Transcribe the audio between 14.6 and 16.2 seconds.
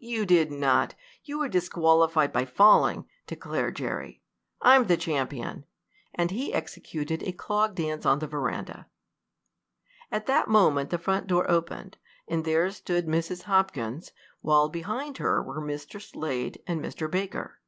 behind her were Mr.